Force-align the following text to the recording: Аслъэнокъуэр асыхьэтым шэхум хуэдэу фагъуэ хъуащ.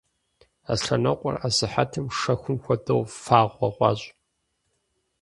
Аслъэнокъуэр 0.71 1.35
асыхьэтым 1.47 2.05
шэхум 2.19 2.57
хуэдэу 2.63 3.01
фагъуэ 3.23 3.69
хъуащ. 3.75 4.01